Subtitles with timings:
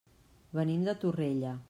[0.59, 1.57] Venim de Torrella.